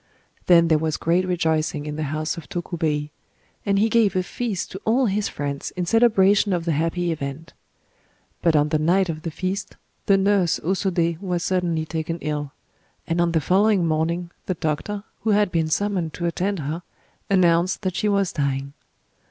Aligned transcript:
Then 0.47 0.67
there 0.67 0.79
was 0.79 0.97
great 0.97 1.27
rejoicing 1.27 1.85
in 1.85 1.95
the 1.95 2.01
house 2.09 2.35
of 2.35 2.49
Tokubei; 2.49 3.11
and 3.67 3.77
he 3.77 3.87
gave 3.87 4.15
a 4.15 4.23
feast 4.23 4.71
to 4.71 4.81
all 4.83 5.05
his 5.05 5.27
friends 5.29 5.69
in 5.75 5.85
celebration 5.85 6.53
of 6.53 6.65
the 6.65 6.71
happy 6.71 7.11
event. 7.11 7.53
But 8.41 8.55
on 8.55 8.69
the 8.69 8.79
night 8.79 9.09
of 9.09 9.21
the 9.21 9.29
feast 9.29 9.77
the 10.07 10.17
nurse 10.17 10.59
O 10.63 10.69
Sodé 10.71 11.21
was 11.21 11.43
suddenly 11.43 11.85
taken 11.85 12.17
ill; 12.17 12.51
and 13.05 13.21
on 13.21 13.31
the 13.33 13.39
following 13.41 13.85
morning, 13.85 14.31
the 14.47 14.55
doctor, 14.55 15.03
who 15.19 15.29
had 15.37 15.51
been 15.51 15.67
summoned 15.67 16.15
to 16.15 16.25
attend 16.25 16.57
her, 16.61 16.81
announced 17.29 17.83
that 17.83 17.95
she 17.95 18.09
was 18.09 18.33
dying. 18.33 18.73